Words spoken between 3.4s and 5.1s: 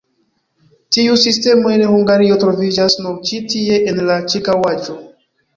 tie en la ĉirkaŭaĵo.